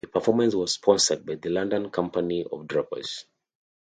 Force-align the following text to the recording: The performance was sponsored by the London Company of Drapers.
The 0.03 0.07
performance 0.07 0.55
was 0.55 0.73
sponsored 0.73 1.27
by 1.27 1.35
the 1.35 1.51
London 1.51 1.91
Company 1.91 2.43
of 2.51 2.65
Drapers. 2.65 3.27